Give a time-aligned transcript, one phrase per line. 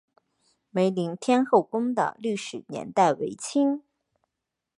[0.71, 3.83] 梅林天后宫的历史年代为清。